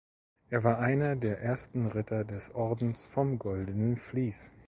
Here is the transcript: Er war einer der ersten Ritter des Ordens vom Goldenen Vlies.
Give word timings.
Er 0.49 0.63
war 0.63 0.79
einer 0.79 1.15
der 1.15 1.43
ersten 1.43 1.85
Ritter 1.85 2.25
des 2.25 2.55
Ordens 2.55 3.03
vom 3.03 3.37
Goldenen 3.37 3.97
Vlies. 3.97 4.49